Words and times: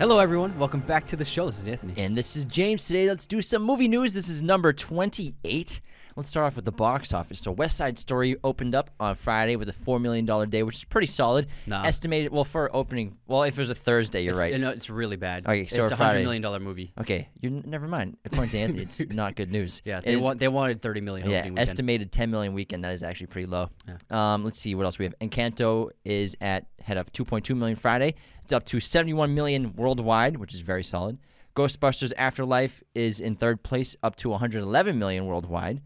Hello, 0.00 0.18
everyone. 0.18 0.58
Welcome 0.58 0.80
back 0.80 1.06
to 1.08 1.16
the 1.16 1.26
show. 1.26 1.44
This 1.44 1.60
is 1.60 1.68
Anthony. 1.68 1.92
And 1.98 2.16
this 2.16 2.34
is 2.34 2.46
James. 2.46 2.86
Today, 2.86 3.06
let's 3.06 3.26
do 3.26 3.42
some 3.42 3.62
movie 3.62 3.86
news. 3.86 4.14
This 4.14 4.30
is 4.30 4.40
number 4.40 4.72
28. 4.72 5.82
Let's 6.16 6.28
start 6.28 6.46
off 6.46 6.56
with 6.56 6.64
the 6.64 6.72
box 6.72 7.12
office. 7.12 7.38
So, 7.40 7.52
West 7.52 7.76
Side 7.76 7.98
Story 7.98 8.36
opened 8.44 8.74
up 8.74 8.90
on 8.98 9.14
Friday 9.14 9.56
with 9.56 9.68
a 9.68 9.72
$4 9.72 10.00
million 10.00 10.26
day, 10.50 10.62
which 10.62 10.76
is 10.76 10.84
pretty 10.84 11.06
solid. 11.06 11.46
Estimated, 11.70 12.32
well, 12.32 12.44
for 12.44 12.74
opening, 12.74 13.16
well, 13.26 13.42
if 13.44 13.56
it 13.56 13.60
was 13.60 13.70
a 13.70 13.74
Thursday, 13.74 14.22
you're 14.22 14.32
It's, 14.32 14.40
right. 14.40 14.60
No, 14.60 14.70
it's 14.70 14.90
really 14.90 15.16
bad. 15.16 15.46
Okay, 15.46 15.66
so 15.66 15.82
it's 15.82 15.92
a 15.92 15.96
hundred 15.96 16.22
million 16.22 16.42
dollar 16.42 16.60
movie. 16.60 16.92
Okay, 17.00 17.28
you're 17.40 17.52
never 17.52 17.86
mind. 17.86 18.16
According 18.24 18.50
to 18.50 18.58
Anthony, 18.60 18.82
it's 18.82 19.00
not 19.10 19.36
good 19.36 19.50
news. 19.52 19.82
Yeah, 19.84 20.00
they 20.00 20.10
it's- 20.12 20.22
want 20.22 20.38
they 20.40 20.48
wanted 20.48 20.82
thirty 20.82 21.00
million. 21.00 21.28
Yeah, 21.30 21.40
weekend. 21.42 21.58
estimated 21.58 22.12
10 22.12 22.30
million 22.30 22.52
weekend. 22.54 22.84
That 22.84 22.92
is 22.92 23.02
actually 23.02 23.28
pretty 23.28 23.46
low. 23.46 23.70
Um, 24.10 24.44
let's 24.44 24.58
see 24.58 24.74
what 24.74 24.84
else 24.84 24.98
we 24.98 25.04
have. 25.04 25.14
Encanto 25.20 25.90
is 26.04 26.36
at 26.40 26.66
head 26.82 26.96
up 26.96 27.12
2.2 27.12 27.56
million 27.56 27.76
Friday. 27.76 28.14
It's 28.42 28.52
up 28.52 28.64
to 28.66 28.80
71 28.80 29.34
million 29.34 29.74
worldwide, 29.76 30.36
which 30.36 30.54
is 30.54 30.60
very 30.60 30.82
solid. 30.82 31.18
Ghostbusters 31.56 32.12
Afterlife 32.16 32.82
is 32.94 33.20
in 33.20 33.36
third 33.36 33.62
place, 33.62 33.96
up 34.02 34.16
to 34.16 34.30
111 34.30 34.98
million 34.98 35.26
worldwide, 35.26 35.82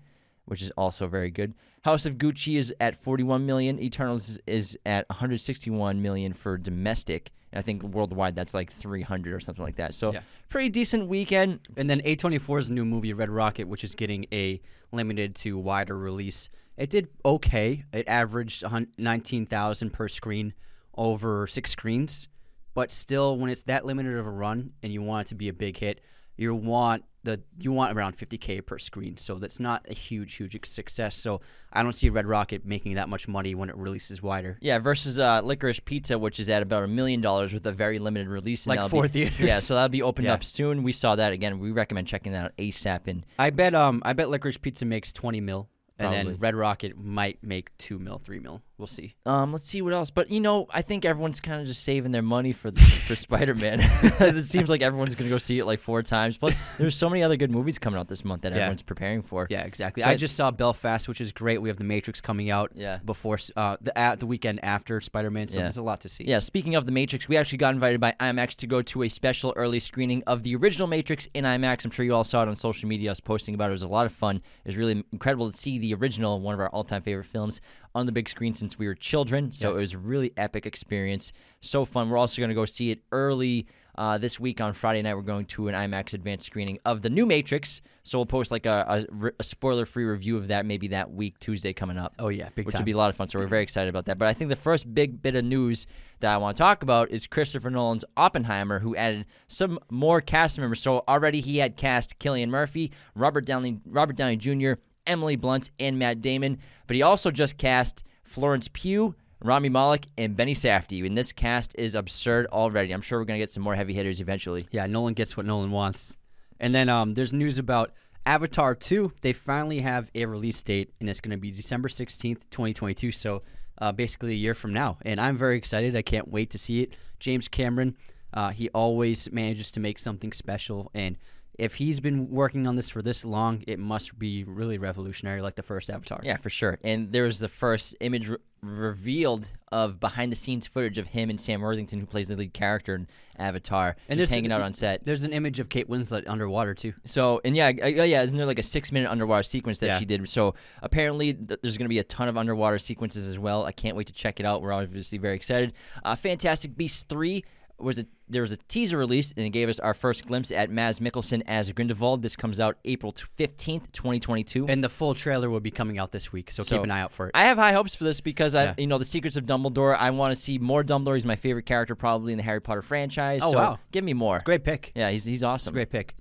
which 0.47 0.62
is 0.62 0.71
also 0.77 1.07
very 1.07 1.30
good. 1.30 1.55
House 1.83 2.07
of 2.07 2.16
Gucci 2.16 2.57
is 2.57 2.75
at 2.80 2.97
41 2.97 3.45
million. 3.47 3.79
Eternals 3.79 4.39
is, 4.47 4.79
at 4.87 5.09
161 5.09 6.01
million 6.01 6.33
for 6.33 6.57
domestic. 6.57 7.30
And 7.53 7.59
I 7.59 7.62
think 7.62 7.83
worldwide 7.83 8.34
that's 8.34 8.55
like 8.55 8.73
300 8.73 9.33
or 9.34 9.41
something 9.41 9.65
like 9.65 9.77
that. 9.77 9.95
So 9.95 10.12
Yeah. 10.12 10.20
pretty 10.48 10.70
decent 10.70 11.09
weekend. 11.09 11.61
And 11.77 11.89
then 11.89 12.01
A24's 12.01 12.70
new 12.70 12.84
movie 12.84 13.12
Red 13.12 13.29
Rocket, 13.29 13.69
which 13.69 13.84
is 13.84 13.95
getting 13.95 14.27
a 14.33 14.61
limited 14.93 15.34
to 15.37 15.59
wider 15.59 15.97
release. 15.97 16.48
It 16.77 16.91
did 16.91 17.09
okay. 17.25 17.84
It 17.92 18.09
averaged 18.09 18.65
19,000 18.98 19.91
per 19.92 20.09
screen 20.09 20.55
over 20.97 21.47
six 21.47 21.70
screens. 21.70 22.29
But 22.75 22.91
still, 22.91 23.36
when 23.39 23.51
it's 23.51 23.62
that 23.62 23.86
limited 23.86 24.17
of 24.17 24.27
a 24.27 24.31
run 24.31 24.73
and 24.83 24.92
you 24.92 25.01
want 25.01 25.27
it 25.27 25.29
to 25.29 25.34
be 25.36 25.48
a 25.48 25.53
big 25.53 25.77
hit, 25.77 26.01
you 26.36 26.54
want 26.54 27.04
the 27.22 27.40
you 27.58 27.72
want 27.72 27.96
around 27.96 28.16
50k 28.18 28.64
per 28.66 28.78
screen. 28.78 29.16
So 29.16 29.36
that's 29.36 29.58
not 29.58 29.86
a 29.88 29.94
huge, 29.94 30.34
huge 30.34 30.58
success. 30.66 31.16
So 31.16 31.40
I 31.72 31.82
don't 31.82 31.94
see 31.94 32.10
Red 32.10 32.27
Rocket 32.27 32.66
making 32.66 32.94
that 32.94 33.08
much 33.08 33.27
money 33.27 33.54
when 33.54 33.70
it 33.70 33.77
releases 33.77 34.22
wider. 34.22 34.58
Yeah, 34.60 34.78
versus 34.78 35.18
uh, 35.18 35.40
Licorice 35.42 35.80
Pizza, 35.84 36.18
which 36.18 36.38
is 36.38 36.50
at 36.50 36.62
about 36.62 36.82
a 36.84 36.88
million 36.88 37.20
dollars 37.20 37.52
with 37.52 37.66
a 37.66 37.72
very 37.72 37.98
limited 37.98 38.28
release. 38.28 38.66
Like 38.66 38.90
four 38.90 39.05
be, 39.05 39.08
theaters. 39.08 39.38
Yeah, 39.40 39.60
so 39.60 39.74
that'll 39.74 39.88
be 39.88 40.02
opened 40.02 40.27
Yeah. 40.27 40.34
up 40.34 40.44
soon. 40.44 40.82
We 40.82 40.92
saw 40.92 41.16
that 41.16 41.32
again. 41.32 41.58
We 41.58 41.72
recommend 41.72 42.06
checking 42.06 42.32
that 42.32 42.44
out 42.44 42.56
ASAP. 42.58 43.06
And 43.06 43.24
I 43.38 43.50
bet 43.50 43.74
um 43.74 44.02
I 44.05 44.12
bet 44.12 44.28
Licorice 44.28 44.60
Pizza 44.60 44.84
makes 44.84 45.10
20 45.12 45.40
mil. 45.40 45.68
And 45.96 46.08
Probably. 46.10 46.32
then 46.32 46.40
Red 46.40 46.55
Rocket 46.56 46.98
might 46.98 47.42
make 47.44 47.77
two 47.78 47.98
mil, 48.00 48.18
three 48.18 48.40
mil. 48.40 48.62
We'll 48.77 48.89
see. 48.89 49.14
um, 49.25 49.53
let's 49.53 49.67
see 49.67 49.83
what 49.83 49.92
else. 49.92 50.11
But 50.11 50.30
you 50.30 50.41
know, 50.41 50.67
I 50.69 50.83
think 50.83 51.05
everyone's 51.05 51.41
kind 51.41 51.61
of 51.61 51.67
just 51.67 51.84
saving 51.84 52.11
their 52.11 52.22
money 52.22 52.53
for 52.53 52.72
for 53.06 53.14
Spider 53.14 53.55
Man. 53.55 53.78
it 54.03 54.47
seems 54.47 54.69
like 54.69 54.83
everyone's 54.83 55.14
gonna 55.14 55.30
go 55.30 55.39
see 55.39 55.61
it 55.61 55.64
like 55.64 55.78
four 55.78 56.03
times. 56.03 56.36
Plus, 56.36 56.56
there's 56.77 56.97
so 56.97 57.08
many 57.08 57.22
other 57.22 57.36
good 57.36 57.52
movies 57.52 57.78
coming 57.78 58.00
out 58.00 58.08
this 58.08 58.25
month 58.25 58.42
that 58.42 58.50
Yeah. 58.52 58.58
everyone's 58.62 58.83
preparing 58.83 59.22
for. 59.22 59.47
Yeah, 59.48 59.62
exactly. 59.62 60.02
So 60.02 60.08
I 60.08 60.12
I- 60.12 60.17
just 60.17 60.34
saw 60.34 60.50
Belfast, 60.50 61.06
which 61.08 61.20
is 61.20 61.30
great. 61.30 61.58
We 61.62 61.69
have 61.69 61.78
The 61.78 61.84
Matrix 61.84 62.20
coming 62.20 62.50
out 62.50 62.72
Yeah. 62.75 62.98
before 63.05 63.39
uh, 63.56 63.77
the 63.80 63.97
at 63.97 64.19
the 64.19 64.27
weekend 64.27 64.64
after 64.64 65.00
Spider 65.00 65.30
Man. 65.30 65.47
So 65.47 65.58
Yeah. 65.58 65.62
there's 65.67 65.77
a 65.77 65.83
lot 65.83 66.00
to 66.00 66.08
see. 66.08 66.25
Yeah, 66.27 66.41
speaking 66.41 66.75
of 66.75 66.84
The 66.84 66.92
Matrix, 66.92 67.28
we 67.28 67.36
actually 67.36 67.58
got 67.58 67.75
invited 67.75 68.00
by 68.00 68.14
IMAX 68.19 68.56
to 68.56 68.67
go 68.67 68.83
to 68.83 69.05
a 69.05 69.08
special 69.08 69.52
early 69.56 69.78
screening 69.78 70.25
of 70.27 70.42
the 70.42 70.56
original 70.56 70.89
Matrix 70.89 71.28
in 71.33 71.45
IMAX. 71.45 71.84
I'm 71.84 71.92
sure 71.92 72.05
you 72.05 72.14
all 72.14 72.25
saw 72.25 72.42
it 72.42 72.48
on 72.48 72.56
social 72.56 72.89
media. 72.89 73.11
I 73.11 73.12
was 73.12 73.20
posting 73.20 73.55
about 73.55 73.67
it. 73.67 73.69
It 73.69 73.72
was 73.75 73.83
a 73.83 73.89
lot 73.89 74.06
of 74.06 74.12
fun. 74.12 74.36
It 74.36 74.42
was 74.67 74.77
really 74.77 75.05
incredible 75.12 75.48
to 75.50 75.56
see 75.56 75.78
the 75.78 75.95
original, 75.95 76.41
one 76.41 76.55
of 76.55 76.61
our 76.61 76.69
all 76.70 76.83
time 76.83 77.02
favorite 77.02 77.27
films, 77.27 77.61
on 77.95 78.06
the 78.06 78.12
big 78.12 78.28
screen 78.28 78.55
since 78.55 78.78
we 78.78 78.87
were 78.87 78.95
children. 78.95 79.53
So 79.53 79.70
it 79.77 79.81
was 79.81 79.95
a 79.95 79.98
really 79.98 80.33
epic 80.37 80.67
experience. 80.67 81.33
So 81.61 81.84
fun. 81.84 82.11
We're 82.11 82.19
also 82.19 82.41
going 82.41 82.48
to 82.48 82.55
go 82.55 82.64
see 82.64 82.91
it 82.91 83.01
early. 83.12 83.67
Uh, 83.97 84.19
this 84.19 84.41
week 84.41 84.61
on 84.61 84.73
Friday 84.73 85.01
night, 85.03 85.14
we're 85.14 85.23
going 85.23 85.47
to 85.47 85.69
an 85.69 85.74
IMAX 85.74 86.14
advanced 86.14 86.45
screening 86.45 86.80
of 86.85 87.02
the 87.02 87.08
new 87.08 87.24
Matrix. 87.24 87.80
So 88.02 88.18
we'll 88.18 88.27
post 88.27 88.51
like 88.51 88.67
a, 88.67 89.07
a, 89.23 89.30
a 89.39 89.45
spoiler-free 89.45 90.02
review 90.02 90.36
of 90.36 90.48
that 90.48 90.67
maybe 90.67 90.89
that 90.89 91.13
week, 91.13 91.39
Tuesday 91.39 91.73
coming 91.73 91.96
up 91.96 92.13
Oh 92.18 92.27
yeah, 92.29 92.48
big 92.57 92.67
which 92.67 92.73
time. 92.73 92.80
would 92.80 92.86
be 92.86 92.91
a 92.92 92.96
lot 92.96 93.08
of 93.11 93.14
fun. 93.14 93.29
So 93.29 93.39
we're 93.39 93.46
very 93.46 93.63
excited 93.63 93.89
about 93.89 94.07
that. 94.07 94.18
But 94.18 94.27
I 94.27 94.33
think 94.33 94.51
the 94.51 94.57
first 94.57 94.92
big 94.92 95.23
bit 95.23 95.36
of 95.36 95.45
news 95.45 95.86
that 96.18 96.35
I 96.35 96.36
want 96.39 96.57
to 96.57 96.61
talk 96.61 96.83
about 96.83 97.13
is 97.13 97.29
Christopher 97.29 97.70
Nolan's 97.70 98.05
Oppenheimer, 98.17 98.80
who 98.80 98.97
added 98.97 99.27
some 99.47 99.79
more 99.89 100.20
cast 100.20 100.58
members. 100.58 100.80
So 100.80 101.05
already 101.07 101.41
he 101.41 101.58
had 101.58 101.77
cast 101.77 102.18
Cillian 102.18 102.48
Murphy, 102.48 102.91
Robert 103.14 103.45
Downey, 103.47 103.79
Robert 103.86 104.17
Downey 104.17 104.36
Jr., 104.36 104.73
Emily 105.07 105.37
Blunt, 105.37 105.70
and 105.79 105.98
Matt 105.98 106.20
Damon. 106.20 106.59
But 106.87 106.97
he 106.97 107.03
also 107.03 107.31
just 107.31 107.59
cast 107.59 108.05
Florence 108.25 108.69
Pugh. 108.73 109.15
Rami 109.42 109.69
Malek 109.69 110.07
and 110.17 110.35
Benny 110.35 110.55
Safdie, 110.55 111.05
and 111.05 111.19
this 111.19 111.31
cast 111.31 111.75
is 111.77 111.95
absurd 111.95 112.47
already. 112.47 112.92
I'm 112.92 113.03
sure 113.03 113.19
we're 113.19 113.27
gonna 113.27 113.39
get 113.39 113.51
some 113.51 113.63
more 113.63 113.75
heavy 113.75 113.92
hitters 113.92 114.23
eventually. 114.23 114.67
yeah, 114.70 114.87
Nolan 114.87 115.13
gets 115.13 115.37
what 115.37 115.45
Nolan 115.45 115.70
wants. 115.70 116.17
And 116.59 116.75
then 116.75 116.89
um, 116.89 117.13
there's 117.13 117.35
news 117.35 117.59
about 117.59 117.92
Avatar 118.27 118.75
2. 118.75 119.13
They 119.20 119.33
finally 119.33 119.81
have 119.81 120.11
a 120.15 120.25
release 120.27 120.63
date, 120.63 120.95
and 121.01 121.09
it's 121.11 121.21
going 121.21 121.33
to 121.33 121.36
be 121.36 121.51
December 121.51 121.89
16th, 121.89 122.41
2022. 122.51 123.13
So 123.13 123.42
uh, 123.79 123.92
basically 123.92 124.33
a 124.33 124.36
year 124.36 124.55
from 124.55 124.73
now. 124.73 124.98
And 125.03 125.21
I'm 125.21 125.36
very 125.36 125.57
excited. 125.57 125.97
I 125.97 126.03
can't 126.03 126.29
wait 126.29 126.51
to 126.51 126.59
see 126.59 126.83
it. 126.83 126.95
James 127.19 127.48
Cameron, 127.48 127.97
uh, 128.32 128.50
he 128.50 128.69
always 128.71 129.31
manages 129.31 129.71
to 129.73 129.81
make 129.81 129.99
something 129.99 130.32
special. 130.32 130.91
And 130.94 131.17
if 131.59 131.76
he's 131.76 132.00
been 132.00 132.31
working 132.31 132.67
on 132.67 132.76
this 132.76 132.91
for 132.91 133.00
this 133.03 133.25
long, 133.25 133.62
it 133.67 133.79
must 133.79 134.19
be 134.19 134.44
really 134.44 134.79
revolutionary, 134.79 135.41
like 135.43 135.55
the 135.55 135.62
first 135.62 135.88
Avatar. 135.91 136.20
Yeah, 136.25 136.37
for 136.37 136.50
sure. 136.50 136.79
And 136.82 137.12
there 137.12 137.25
was 137.25 137.38
the 137.38 137.49
first 137.49 137.94
image 138.00 138.29
re- 138.29 138.38
revealed 138.62 139.49
of 139.70 139.99
behind 140.00 140.31
the 140.32 140.37
scenes 140.37 140.67
footage 140.67 140.99
of 140.99 141.06
him 141.09 141.31
and 141.31 141.41
Sam 141.41 141.61
Worthington, 141.61 142.00
who 142.00 142.06
plays 142.06 142.29
the 142.29 142.37
lead 142.37 142.55
character 142.55 142.94
in 142.94 143.06
Avatar, 143.38 143.97
And 144.09 144.19
just 144.19 144.32
hanging 144.32 144.53
out 144.53 144.61
on 144.62 144.73
set. 144.73 145.05
There's 145.05 145.25
an 145.25 145.32
image 145.32 145.59
of 145.61 145.69
Kate 145.69 145.88
Winslet 145.88 146.25
underwater, 146.29 146.75
too. 146.75 146.93
So 147.05 147.41
and 147.44 147.56
yeah, 147.56 147.71
uh, 147.82 147.87
yeah, 147.87 148.23
isn't 148.23 148.37
there 148.37 148.47
like 148.47 148.59
a 148.59 148.62
six 148.62 148.91
minute 148.93 149.11
underwater 149.11 149.43
sequence 149.43 149.79
that 149.81 149.87
Yeah. 149.87 149.99
she 149.99 150.05
did? 150.05 150.29
So 150.29 150.55
apparently 150.82 151.35
th- 151.35 151.61
there's 151.62 151.76
going 151.76 151.87
to 151.87 151.91
be 151.91 151.99
a 151.99 152.05
ton 152.05 152.29
of 152.29 152.37
underwater 152.37 152.79
sequences 152.79 153.26
as 153.29 153.38
well. 153.38 153.65
I 153.65 153.73
can't 153.73 153.97
wait 153.97 154.06
to 154.09 154.12
check 154.12 154.41
it 154.41 154.47
out. 154.47 154.62
We're 154.62 154.73
obviously 154.73 155.19
very 155.19 155.37
excited. 155.37 155.73
Uh, 156.05 156.15
Fantastic 156.17 156.76
Beasts 156.76 157.03
three 157.03 157.44
was 157.79 157.99
a 157.99 158.06
there 158.29 158.40
was 158.43 158.52
a 158.52 158.56
teaser 158.56 158.96
released 158.96 159.35
and 159.37 159.44
it 159.46 159.50
gave 159.50 159.69
us 159.69 159.79
our 159.79 159.93
first 159.94 160.26
glimpse 160.26 160.50
at 160.50 160.70
Mads 160.70 160.99
Mikkelsen 160.99 161.43
as 161.46 161.70
Grindelwald. 161.73 162.23
This 162.23 162.37
comes 162.37 162.58
out 162.58 162.79
April 162.85 163.14
fifteenth, 163.37 163.93
twenty 163.93 164.19
twenty 164.20 164.44
two. 164.44 164.67
And 164.67 164.82
the 164.82 164.88
full 164.88 165.14
trailer 165.14 165.50
will 165.50 165.61
be 165.61 165.70
coming 165.70 165.99
out 165.99 166.11
this 166.12 166.32
week, 166.32 166.50
so, 166.50 166.62
So, 166.62 166.76
keep 166.76 166.85
an 166.85 166.90
eye 166.90 167.00
out 167.00 167.12
for 167.12 167.26
it. 167.29 167.32
I 167.35 167.44
have 167.44 167.58
high 167.58 167.73
hopes 167.73 167.94
for 167.94 168.05
this 168.05 168.20
because 168.20 168.55
I, 168.55 168.64
Yeah. 168.64 168.75
you 168.79 168.87
know, 168.87 168.99
the 168.99 169.05
Secrets 169.05 169.37
of 169.37 169.44
Dumbledore. 169.44 169.96
I 169.99 170.11
want 170.11 170.35
to 170.35 170.40
see 170.40 170.58
more 170.58 170.82
Dumbledore. 170.82 171.14
He's 171.17 171.26
my 171.26 171.37
favorite 171.37 171.67
character, 171.67 171.94
probably 171.94 172.32
in 172.32 172.38
the 172.38 172.44
Harry 172.44 172.61
Potter 172.61 172.82
franchise. 172.82 173.40
Oh, 173.44 173.52
so 173.52 173.58
wow. 173.58 173.79
give 173.93 174.05
me 174.05 174.14
more. 174.14 174.41
Great 174.44 174.64
pick. 174.64 174.93
Yeah, 174.94 175.11
he's 175.11 175.25
he's 175.25 175.43
awesome. 175.43 175.75
Great 175.75 175.91
pick. 175.91 176.14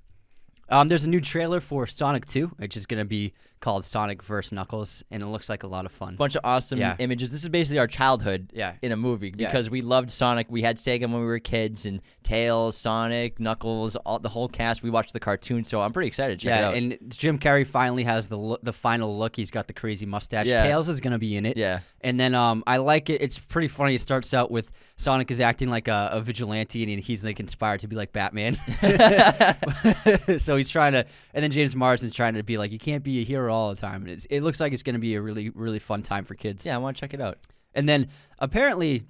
Um, 0.70 0.88
there's 0.88 1.04
a 1.06 1.10
new 1.10 1.20
trailer 1.22 1.60
for 1.60 1.86
Sonic 1.86 2.26
2, 2.26 2.48
which 2.58 2.76
is 2.78 2.86
going 2.86 3.00
to 3.00 3.06
be 3.06 3.34
called 3.64 3.86
Sonic 3.86 4.22
vs. 4.22 4.52
Knuckles, 4.52 5.04
and 5.10 5.24
it 5.24 5.28
looks 5.28 5.48
like 5.48 5.64
a 5.64 5.68
lot 5.68 5.86
of 5.86 5.92
fun. 5.94 6.18
Bunch 6.18 6.36
of 6.36 6.42
awesome 6.44 6.80
Yeah. 6.80 6.98
images. 7.00 7.32
This 7.32 7.44
is 7.44 7.50
basically 7.50 7.80
our 7.80 7.88
childhood 7.88 8.50
Yeah. 8.54 8.74
in 8.82 8.92
a 8.92 8.98
movie 8.98 9.34
Yeah. 9.36 9.48
because 9.48 9.70
we 9.70 9.82
loved 9.82 10.12
Sonic. 10.12 10.48
We 10.50 10.62
had 10.62 10.76
Sega 10.76 11.02
when 11.04 11.14
we 11.14 11.26
were 11.26 11.40
kids, 11.40 11.86
and 11.86 12.02
Tails, 12.24 12.76
Sonic, 12.76 13.40
Knuckles, 13.40 13.96
all 13.96 14.20
the 14.20 14.28
whole 14.30 14.50
cast. 14.50 14.84
We 14.84 14.90
watched 14.90 15.14
the 15.14 15.20
cartoon, 15.22 15.64
so 15.64 15.82
I'm 15.82 15.94
pretty 15.94 16.10
excited 16.10 16.40
to 16.40 16.46
check 16.46 16.58
it 16.58 16.62
yeah, 16.62 16.68
out. 16.68 16.76
and 16.76 16.98
Jim 17.08 17.40
Carrey 17.40 17.66
finally 17.66 18.04
has 18.04 18.28
the 18.28 18.38
look, 18.38 18.62
the 18.64 18.74
final 18.74 19.18
look. 19.18 19.36
He's 19.38 19.50
got 19.50 19.68
the 19.68 19.74
crazy 19.74 20.06
mustache. 20.06 20.46
Yeah. 20.48 20.62
Tails 20.64 20.90
is 20.90 21.00
going 21.00 21.14
to 21.14 21.18
be 21.20 21.38
in 21.38 21.46
it. 21.46 21.56
yeah, 21.56 21.80
And 22.02 22.20
then 22.20 22.36
um, 22.36 22.64
I 22.68 22.78
like 22.78 23.10
it. 23.10 23.22
It's 23.22 23.40
pretty 23.40 23.70
funny. 23.70 23.96
It 23.96 24.02
starts 24.02 24.34
out 24.34 24.52
with 24.52 24.72
Sonic 24.98 25.32
is 25.32 25.40
acting 25.40 25.70
like 25.70 25.88
a, 25.88 26.10
a 26.12 26.20
vigilante, 26.22 26.84
and 26.84 27.02
he's 27.02 27.24
like 27.24 27.40
inspired 27.40 27.80
to 27.80 27.88
be 27.88 27.96
like 27.96 28.12
Batman. 28.12 28.58
so 30.38 30.58
he's 30.58 30.70
trying 30.70 30.92
to, 30.94 31.06
and 31.34 31.44
then 31.44 31.52
James 31.52 31.76
Marsden's 31.76 32.14
trying 32.14 32.34
to 32.36 32.44
be 32.44 32.58
like, 32.58 32.72
you 32.72 32.80
can't 32.80 33.04
be 33.04 33.22
a 33.22 33.24
hero 33.24 33.53
all 33.54 33.74
the 33.74 33.80
time. 33.82 34.02
And 34.04 34.12
it's, 34.12 34.26
it 34.28 34.42
looks 34.42 34.60
like 34.60 34.74
it's 34.74 34.84
going 34.84 34.96
to 34.96 35.00
be 35.00 35.16
a 35.16 35.22
really, 35.22 35.50
really 35.50 35.80
fun 35.80 36.04
time 36.04 36.26
for 36.26 36.36
kids. 36.36 36.66
yeah, 36.66 36.76
I 36.76 36.78
want 36.80 36.96
to 36.98 37.00
check 37.02 37.14
it 37.14 37.22
out. 37.22 37.38
And 37.74 37.88
then 37.88 38.10
apparently, 38.40 39.04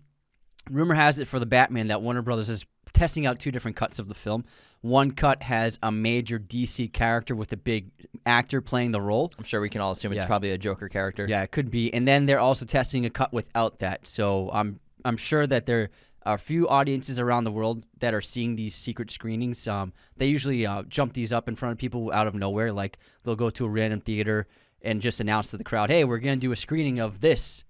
rumor 0.69 0.93
has 0.95 1.19
it 1.19 1.27
for 1.27 1.39
the 1.39 1.45
Batman 1.45 1.87
that 1.87 2.01
Warner 2.01 2.21
Brothers 2.21 2.49
is 2.49 2.65
testing 2.93 3.25
out 3.25 3.39
two 3.39 3.51
different 3.51 3.75
cuts 3.75 3.99
of 3.99 4.07
the 4.07 4.13
film. 4.13 4.45
One 4.81 5.11
cut 5.11 5.43
has 5.43 5.79
a 5.81 5.91
major 5.91 6.37
DC 6.39 6.91
character 6.93 7.35
with 7.35 7.51
a 7.53 7.57
big 7.57 7.91
actor 8.25 8.61
playing 8.61 8.91
the 8.91 9.01
role. 9.01 9.31
I'm 9.37 9.43
sure 9.45 9.61
we 9.61 9.69
can 9.69 9.81
all 9.81 9.93
assume 9.93 10.11
it's 10.11 10.21
Yeah. 10.21 10.27
probably 10.27 10.51
a 10.51 10.57
Joker 10.57 10.89
character. 10.89 11.25
Yeah, 11.27 11.41
it 11.43 11.51
could 11.51 11.71
be. 11.71 11.93
And 11.93 12.07
then 12.07 12.25
they're 12.25 12.39
also 12.39 12.65
testing 12.65 13.05
a 13.05 13.09
cut 13.09 13.33
without 13.33 13.79
that. 13.79 14.05
So 14.05 14.49
I'm 14.53 14.79
I'm 15.05 15.17
sure 15.17 15.45
that 15.47 15.65
there 15.65 15.81
are 15.81 15.89
a 16.25 16.37
few 16.37 16.67
audiences 16.67 17.19
around 17.19 17.43
the 17.43 17.51
world 17.51 17.85
that 17.99 18.13
are 18.13 18.21
seeing 18.21 18.55
these 18.55 18.75
secret 18.75 19.11
screenings. 19.11 19.67
Um, 19.67 19.93
they 20.17 20.27
usually 20.27 20.65
uh, 20.65 20.83
jump 20.83 21.13
these 21.13 21.33
up 21.33 21.47
in 21.47 21.55
front 21.55 21.73
of 21.73 21.77
people 21.77 22.11
out 22.11 22.27
of 22.27 22.35
nowhere. 22.35 22.71
Like 22.71 22.97
they'll 23.23 23.35
go 23.35 23.49
to 23.51 23.65
a 23.65 23.69
random 23.69 24.01
theater 24.01 24.47
and 24.81 25.01
just 25.01 25.19
announce 25.19 25.51
to 25.51 25.57
the 25.57 25.63
crowd, 25.63 25.89
"Hey, 25.89 26.03
we're 26.03 26.19
gonna 26.19 26.37
do 26.37 26.51
a 26.51 26.55
screening 26.55 26.99
of 26.99 27.21
this 27.21 27.63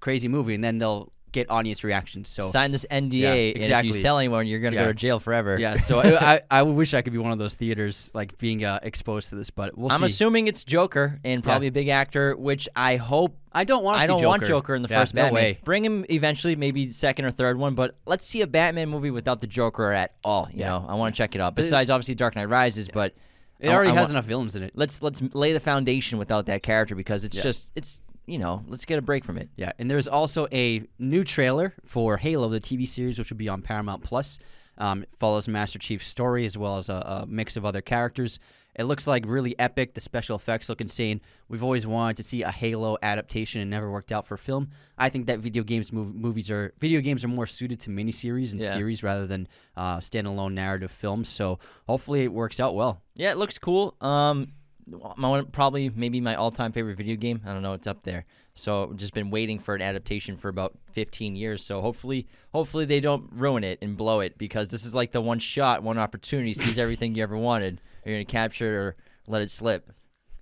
crazy 0.00 0.28
movie," 0.28 0.54
and 0.54 0.64
then 0.64 0.78
they'll 0.78 1.12
get 1.36 1.50
audience 1.50 1.84
reactions. 1.84 2.28
So 2.28 2.50
Sign 2.50 2.72
this 2.72 2.84
NDA, 2.90 3.12
Yeah, 3.20 3.28
and 3.32 3.50
if 3.50 3.56
exactly. 3.62 3.94
you 3.96 4.00
sell 4.02 4.18
anyone, 4.18 4.46
you're 4.46 4.60
gonna 4.60 4.76
Yeah. 4.76 4.82
go 4.84 4.88
to 4.88 4.94
jail 4.94 5.18
forever. 5.20 5.58
yeah, 5.58 5.76
so 5.76 6.00
I, 6.00 6.34
I 6.36 6.40
I 6.50 6.62
wish 6.62 6.94
I 6.94 7.02
could 7.02 7.12
be 7.12 7.18
one 7.18 7.32
of 7.32 7.38
those 7.38 7.54
theaters 7.54 8.10
like 8.14 8.36
being 8.38 8.64
uh, 8.64 8.80
exposed 8.82 9.28
to 9.30 9.34
this, 9.36 9.50
but 9.50 9.76
we'll 9.78 9.92
I'm 9.92 10.00
see. 10.00 10.06
assuming 10.06 10.48
it's 10.48 10.64
Joker 10.64 11.20
and 11.24 11.42
probably 11.44 11.68
a 11.68 11.72
big 11.72 11.88
actor, 11.88 12.34
which 12.36 12.68
I 12.74 12.96
hope. 12.96 13.36
I 13.52 13.64
don't 13.64 13.82
want. 13.84 13.96
to 13.96 14.00
I 14.00 14.04
see 14.04 14.08
don't 14.08 14.18
Joker. 14.20 14.28
want 14.28 14.44
Joker 14.44 14.74
in 14.74 14.82
the 14.82 14.88
Yeah, 14.88 15.00
first 15.00 15.14
no 15.14 15.22
Batman. 15.22 15.34
way. 15.34 15.58
Bring 15.64 15.84
him 15.84 16.04
eventually, 16.10 16.56
maybe 16.56 16.88
second 16.90 17.24
or 17.24 17.30
third 17.30 17.56
one, 17.58 17.74
but 17.74 17.96
let's 18.06 18.26
see 18.26 18.42
a 18.42 18.46
Batman 18.46 18.88
movie 18.90 19.10
without 19.10 19.40
the 19.40 19.46
Joker 19.46 19.92
at 19.92 20.12
all. 20.24 20.48
You 20.52 20.60
Yeah. 20.60 20.68
know, 20.70 20.86
I 20.88 20.94
want 20.94 21.14
to 21.14 21.16
check 21.18 21.34
it 21.34 21.40
out. 21.40 21.54
Besides, 21.54 21.88
obviously, 21.88 22.14
Dark 22.16 22.36
Knight 22.36 22.50
Rises, 22.50 22.88
but 22.92 23.14
It 23.58 23.70
already 23.70 23.90
I 23.92 23.94
has 23.94 24.08
wa- 24.08 24.10
enough 24.10 24.26
villains 24.26 24.54
in 24.56 24.62
it. 24.62 24.72
let's 24.74 25.00
let's 25.00 25.22
lay 25.32 25.54
the 25.54 25.60
foundation 25.60 26.18
without 26.18 26.44
that 26.46 26.62
character 26.62 26.94
because 26.94 27.24
it's 27.24 27.36
Yeah. 27.38 27.42
just 27.44 27.70
it's 27.74 28.02
you 28.26 28.38
know 28.38 28.62
let's 28.68 28.84
get 28.84 28.98
a 28.98 29.02
break 29.02 29.24
from 29.24 29.38
it. 29.38 29.48
Yeah, 29.56 29.72
and 29.78 29.90
there's 29.90 30.08
also 30.08 30.46
a 30.52 30.82
new 30.98 31.24
trailer 31.24 31.74
for 31.86 32.16
Halo, 32.16 32.48
the 32.48 32.60
TV 32.60 32.86
series, 32.86 33.18
which 33.18 33.30
will 33.30 33.36
be 33.38 33.48
on 33.48 33.62
Paramount 33.62 34.02
Plus. 34.02 34.38
Um, 34.78 35.04
it 35.04 35.08
follows 35.18 35.48
Master 35.48 35.78
Chief's 35.78 36.06
story 36.06 36.44
as 36.44 36.58
well 36.58 36.76
as 36.76 36.88
a, 36.90 36.94
a 37.22 37.26
mix 37.26 37.56
of 37.56 37.64
other 37.64 37.80
characters. 37.80 38.38
It 38.78 38.84
looks 38.84 39.06
like 39.06 39.24
really 39.26 39.58
epic. 39.58 39.94
The 39.94 40.02
special 40.02 40.36
effects 40.36 40.68
look 40.68 40.82
insane. 40.82 41.22
We've 41.48 41.62
always 41.62 41.86
wanted 41.86 42.18
to 42.18 42.22
see 42.22 42.42
a 42.42 42.50
Halo 42.50 42.98
adaptation 43.00 43.62
and 43.62 43.70
never 43.70 43.90
worked 43.90 44.12
out 44.12 44.26
for 44.26 44.36
film. 44.36 44.68
I 44.98 45.08
think 45.08 45.28
that 45.28 45.38
video 45.38 45.62
games 45.62 45.92
mov- 45.92 46.14
movies 46.14 46.50
are 46.50 46.74
video 46.78 47.00
games 47.00 47.24
are 47.24 47.28
more 47.28 47.46
suited 47.46 47.80
to 47.80 47.90
miniseries 47.90 48.52
and 48.52 48.60
Yeah. 48.60 48.74
series 48.74 49.02
rather 49.02 49.26
than 49.26 49.48
uh, 49.78 50.00
standalone 50.00 50.52
narrative 50.52 50.90
films. 50.90 51.30
So 51.30 51.58
hopefully 51.88 52.24
it 52.24 52.32
works 52.34 52.60
out 52.60 52.74
well. 52.74 53.00
Yeah, 53.14 53.30
it 53.32 53.38
looks 53.38 53.56
cool. 53.56 53.96
Um, 54.02 54.48
my 54.88 55.28
one, 55.28 55.46
probably 55.46 55.90
maybe 55.90 56.20
my 56.20 56.34
all-time 56.36 56.72
favorite 56.72 56.96
video 56.96 57.16
game. 57.16 57.40
I 57.44 57.52
don't 57.52 57.62
know, 57.62 57.72
it's 57.74 57.86
up 57.86 58.02
there. 58.02 58.24
So 58.54 58.92
just 58.96 59.12
been 59.14 59.30
waiting 59.30 59.58
for 59.58 59.74
an 59.74 59.82
adaptation 59.82 60.36
for 60.36 60.48
about 60.48 60.78
15 60.92 61.36
years. 61.36 61.62
So 61.64 61.80
hopefully, 61.82 62.26
hopefully 62.52 62.84
they 62.84 63.00
don't 63.00 63.28
ruin 63.32 63.64
it 63.64 63.78
and 63.82 63.96
blow 63.96 64.20
it 64.20 64.38
because 64.38 64.68
this 64.68 64.86
is 64.86 64.94
like 64.94 65.12
the 65.12 65.20
one 65.20 65.38
shot, 65.38 65.82
one 65.82 65.98
opportunity, 65.98 66.54
sees 66.54 66.78
everything 66.78 67.14
you 67.14 67.22
ever 67.22 67.36
wanted. 67.36 67.80
You're 68.04 68.14
gonna 68.14 68.24
capture 68.24 68.66
it 68.66 68.76
or 68.78 68.96
let 69.26 69.42
it 69.42 69.50
slip. 69.50 69.90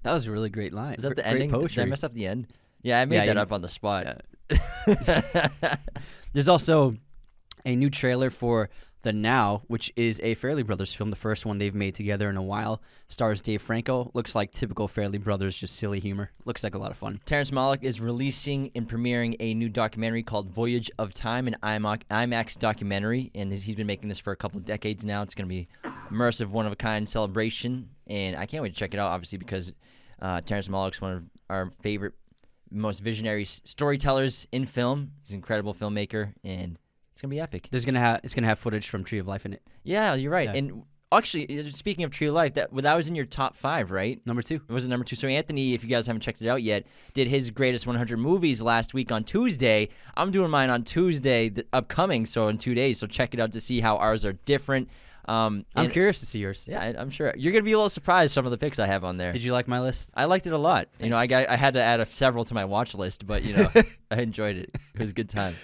That 0.02 0.12
was 0.12 0.26
a 0.26 0.30
really 0.30 0.50
great 0.50 0.74
line. 0.74 0.94
Is 0.94 1.02
that 1.02 1.16
the 1.16 1.22
great 1.22 1.26
ending? 1.26 1.48
Did 1.48 1.56
I 1.56 1.60
Poetry. 1.60 1.86
mess 1.86 2.04
up 2.04 2.12
the 2.14 2.26
end? 2.26 2.46
Yeah, 2.82 3.00
I 3.00 3.04
made 3.06 3.16
Yeah, 3.16 3.26
that 3.26 3.38
up 3.38 3.50
on 3.52 3.62
the 3.62 3.68
spot. 3.70 4.22
There's 6.32 6.48
also 6.48 6.96
a 7.64 7.74
new 7.74 7.88
trailer 7.90 8.30
for 8.30 8.68
The 9.04 9.12
Now, 9.12 9.64
which 9.66 9.92
is 9.96 10.18
a 10.20 10.34
Farrelly 10.34 10.64
Brothers 10.64 10.94
film, 10.94 11.10
the 11.10 11.16
first 11.16 11.44
one 11.44 11.58
they've 11.58 11.74
made 11.74 11.94
together 11.94 12.30
in 12.30 12.38
a 12.38 12.42
while. 12.42 12.80
Stars 13.06 13.42
Dave 13.42 13.60
Franco. 13.60 14.10
Looks 14.14 14.34
like 14.34 14.50
typical 14.50 14.88
Farrelly 14.88 15.22
Brothers, 15.22 15.58
just 15.58 15.76
silly 15.76 16.00
humor. 16.00 16.30
Looks 16.46 16.64
like 16.64 16.74
a 16.74 16.78
lot 16.78 16.90
of 16.90 16.96
fun. 16.96 17.20
Terrence 17.26 17.50
Malick 17.50 17.82
is 17.82 18.00
releasing 18.00 18.70
and 18.74 18.88
premiering 18.88 19.36
a 19.40 19.52
new 19.52 19.68
documentary 19.68 20.22
called 20.22 20.48
Voyage 20.48 20.90
of 20.98 21.12
Time, 21.12 21.46
an 21.46 21.56
IMAX, 21.62 22.58
documentary, 22.58 23.30
and 23.34 23.52
he's 23.52 23.74
been 23.74 23.86
making 23.86 24.08
this 24.08 24.18
for 24.18 24.32
a 24.32 24.36
couple 24.36 24.56
of 24.56 24.64
decades 24.64 25.04
now. 25.04 25.20
It's 25.20 25.34
going 25.34 25.46
to 25.46 25.54
be 25.54 25.68
immersive, 26.10 26.48
one 26.48 26.64
of 26.64 26.72
a 26.72 26.76
kind 26.76 27.06
celebration, 27.06 27.90
and 28.06 28.34
I 28.36 28.46
can't 28.46 28.62
wait 28.62 28.72
to 28.72 28.78
check 28.78 28.94
it 28.94 28.98
out. 28.98 29.10
Obviously, 29.10 29.36
because 29.36 29.74
uh, 30.22 30.40
Terrence 30.40 30.68
Malick's 30.68 31.02
one 31.02 31.12
of 31.12 31.24
our 31.50 31.70
favorite, 31.82 32.14
most 32.70 33.00
visionary 33.00 33.44
storytellers 33.44 34.46
in 34.50 34.64
film. 34.64 35.10
He's 35.20 35.32
an 35.32 35.36
incredible 35.36 35.74
filmmaker, 35.74 36.32
and 36.42 36.78
it's 37.14 37.22
going 37.22 37.30
to 37.30 37.36
be 37.36 37.40
epic. 37.40 37.68
There's 37.70 37.84
gonna 37.84 38.00
have 38.00 38.20
it's 38.24 38.34
gonna 38.34 38.48
have 38.48 38.58
footage 38.58 38.88
from 38.88 39.04
Tree 39.04 39.20
of 39.20 39.28
Life 39.28 39.46
in 39.46 39.52
it. 39.52 39.62
Yeah, 39.84 40.14
you're 40.14 40.32
right. 40.32 40.48
Yeah. 40.48 40.56
And 40.56 40.82
actually, 41.12 41.60
uh, 41.60 41.70
speaking 41.70 42.02
of 42.02 42.10
Tree 42.10 42.26
of 42.26 42.34
Life, 42.34 42.54
that 42.54 42.72
well, 42.72 42.82
that 42.82 42.96
was 42.96 43.06
in 43.06 43.14
your 43.14 43.24
top 43.24 43.56
five, 43.56 43.92
right? 43.92 44.20
Number 44.26 44.42
two. 44.42 44.56
It 44.68 44.72
was 44.72 44.88
number 44.88 45.04
two. 45.04 45.14
So 45.14 45.28
Anthony, 45.28 45.74
if 45.74 45.84
you 45.84 45.88
guys 45.88 46.08
haven't 46.08 46.22
checked 46.22 46.42
it 46.42 46.48
out 46.48 46.64
yet, 46.64 46.86
did 47.12 47.28
his 47.28 47.52
greatest 47.52 47.86
100 47.86 48.16
movies 48.18 48.60
last 48.60 48.94
week 48.94 49.12
on 49.12 49.22
Tuesday. 49.22 49.90
I'm 50.16 50.32
doing 50.32 50.50
mine 50.50 50.70
on 50.70 50.82
Tuesday, 50.82 51.50
the 51.50 51.64
upcoming, 51.72 52.26
so 52.26 52.48
in 52.48 52.58
two 52.58 52.74
days. 52.74 52.98
So 52.98 53.06
check 53.06 53.32
it 53.32 53.38
out 53.38 53.52
to 53.52 53.60
see 53.60 53.78
how 53.80 53.96
ours 53.96 54.24
are 54.24 54.32
different. 54.32 54.88
Um, 55.26 55.64
I'm 55.76 55.84
and- 55.84 55.92
curious 55.92 56.18
to 56.18 56.26
see 56.26 56.40
yours. 56.40 56.66
Yeah, 56.68 56.94
I'm 56.98 57.10
sure 57.10 57.32
you're 57.36 57.52
gonna 57.52 57.62
be 57.62 57.72
a 57.72 57.76
little 57.76 57.90
surprised 57.90 58.34
some 58.34 58.44
of 58.44 58.50
the 58.50 58.58
picks 58.58 58.80
I 58.80 58.88
have 58.88 59.04
on 59.04 59.18
there. 59.18 59.30
Did 59.30 59.44
you 59.44 59.52
like 59.52 59.68
my 59.68 59.80
list? 59.80 60.10
I 60.14 60.24
liked 60.24 60.48
it 60.48 60.52
a 60.52 60.58
lot. 60.58 60.88
You 60.98 61.10
know, 61.10 61.16
I 61.16 61.28
got 61.28 61.48
I 61.48 61.54
had 61.54 61.74
to 61.74 61.80
add 61.80 62.00
a, 62.00 62.06
several 62.06 62.44
to 62.46 62.54
my 62.54 62.64
watch 62.64 62.92
list, 62.92 63.24
but 63.24 63.44
you 63.44 63.56
know, 63.56 63.70
I 64.10 64.20
enjoyed 64.20 64.56
it. 64.56 64.70
It 64.94 65.00
was 65.00 65.10
a 65.10 65.14
good 65.14 65.30
time. 65.30 65.54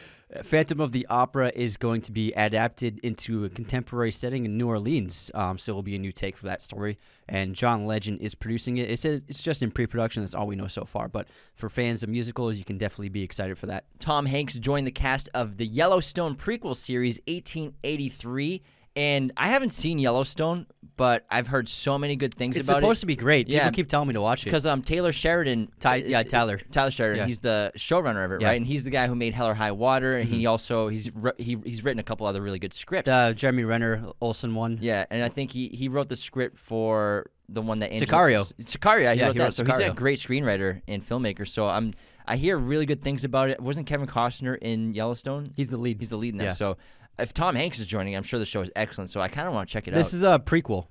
Phantom 0.44 0.80
of 0.80 0.92
the 0.92 1.06
Opera 1.08 1.50
is 1.54 1.76
going 1.76 2.02
to 2.02 2.12
be 2.12 2.32
adapted 2.32 3.00
into 3.00 3.44
a 3.44 3.48
contemporary 3.48 4.12
setting 4.12 4.44
in 4.44 4.56
New 4.56 4.68
Orleans, 4.68 5.30
um, 5.34 5.58
so 5.58 5.72
it'll 5.72 5.82
be 5.82 5.96
a 5.96 5.98
new 5.98 6.12
take 6.12 6.36
for 6.36 6.46
that 6.46 6.62
story. 6.62 6.98
And 7.28 7.54
John 7.54 7.84
Legend 7.84 8.20
is 8.20 8.34
producing 8.36 8.78
it. 8.78 8.90
It's 8.90 9.04
a, 9.04 9.14
it's 9.26 9.42
just 9.42 9.62
in 9.62 9.72
pre-production. 9.72 10.22
That's 10.22 10.34
all 10.34 10.46
we 10.46 10.56
know 10.56 10.68
so 10.68 10.84
far. 10.84 11.08
But 11.08 11.28
for 11.54 11.68
fans 11.68 12.02
of 12.02 12.08
musicals, 12.08 12.56
you 12.56 12.64
can 12.64 12.78
definitely 12.78 13.08
be 13.08 13.22
excited 13.22 13.58
for 13.58 13.66
that. 13.66 13.84
Tom 13.98 14.26
Hanks 14.26 14.54
joined 14.54 14.86
the 14.86 14.92
cast 14.92 15.28
of 15.34 15.56
the 15.56 15.66
Yellowstone 15.66 16.36
prequel 16.36 16.76
series 16.76 17.18
1883. 17.26 18.62
And 18.96 19.32
I 19.36 19.48
haven't 19.48 19.70
seen 19.70 19.98
Yellowstone, 19.98 20.66
but 21.00 21.24
I've 21.30 21.46
heard 21.46 21.66
so 21.66 21.96
many 21.98 22.14
good 22.14 22.34
things 22.34 22.58
It's 22.58 22.68
about 22.68 22.74
it. 22.74 22.78
It's 22.80 22.84
supposed 22.84 23.00
to 23.00 23.06
be 23.06 23.16
great. 23.16 23.48
Yeah. 23.48 23.60
People 23.60 23.76
keep 23.76 23.88
telling 23.88 24.08
me 24.08 24.12
to 24.12 24.20
watch 24.20 24.42
it. 24.42 24.44
Because 24.44 24.66
um, 24.66 24.82
Taylor 24.82 25.12
Sheridan, 25.12 25.72
Ty- 25.80 26.02
uh, 26.02 26.04
yeah, 26.04 26.22
Tyler. 26.24 26.60
Tyler 26.70 26.90
Sheridan, 26.90 27.20
Yeah. 27.22 27.26
he's 27.26 27.40
the 27.40 27.72
showrunner 27.74 28.22
of 28.22 28.32
it, 28.32 28.42
Yeah. 28.42 28.48
right? 28.48 28.58
And 28.58 28.66
he's 28.66 28.84
the 28.84 28.90
guy 28.90 29.06
who 29.06 29.14
made 29.14 29.32
Hell 29.32 29.48
or 29.48 29.54
High 29.54 29.72
Water, 29.72 30.18
and 30.18 30.28
Mm-hmm. 30.28 30.38
he 30.40 30.44
also 30.46 30.88
he's 30.88 31.10
he, 31.38 31.56
he's 31.64 31.82
written 31.84 32.00
a 32.00 32.02
couple 32.02 32.26
other 32.26 32.42
really 32.42 32.58
good 32.58 32.74
scripts. 32.74 33.08
The 33.08 33.32
Jeremy 33.34 33.64
Renner 33.64 34.04
Olsen 34.20 34.54
one. 34.54 34.76
yeah, 34.82 35.06
and 35.10 35.24
I 35.24 35.30
think 35.30 35.52
he 35.52 35.68
he 35.68 35.88
wrote 35.88 36.10
the 36.10 36.16
script 36.16 36.58
for 36.58 37.30
the 37.48 37.62
one 37.62 37.78
that 37.80 37.92
Angela- 37.94 38.06
Sicario. 38.12 38.52
Sicario, 38.62 39.02
yeah, 39.04 39.12
he 39.14 39.20
Yeah, 39.20 39.26
wrote 39.28 39.32
he 39.32 39.38
that. 39.38 39.44
wrote 39.46 39.54
so 39.54 39.64
he's 39.64 39.78
a 39.78 39.90
great 39.94 40.18
screenwriter 40.18 40.82
and 40.86 41.02
filmmaker. 41.02 41.48
So 41.48 41.66
I'm 41.66 41.94
I 42.28 42.36
hear 42.36 42.58
really 42.58 42.84
good 42.84 43.00
things 43.02 43.24
about 43.24 43.48
it. 43.48 43.58
Wasn't 43.58 43.86
Kevin 43.86 44.06
Costner 44.06 44.58
in 44.60 44.92
Yellowstone? 44.92 45.52
He's 45.56 45.68
the 45.70 45.78
lead. 45.78 45.98
He's 45.98 46.10
the 46.10 46.18
lead 46.18 46.34
in 46.34 46.38
that. 46.38 46.44
Yeah. 46.44 46.50
So 46.52 46.76
if 47.20 47.32
Tom 47.34 47.54
Hanks 47.54 47.78
is 47.78 47.86
joining, 47.86 48.16
I'm 48.16 48.22
sure 48.22 48.38
the 48.38 48.46
show 48.46 48.60
is 48.60 48.70
excellent. 48.76 49.10
So 49.10 49.20
I 49.20 49.28
kind 49.28 49.46
of 49.48 49.54
want 49.54 49.68
to 49.68 49.72
check 49.72 49.86
it 49.88 49.92
out. 49.92 49.96
This 49.96 50.12
is 50.14 50.22
a 50.22 50.38
prequel. 50.38 50.86